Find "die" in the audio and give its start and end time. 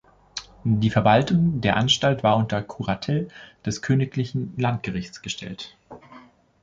0.63-0.89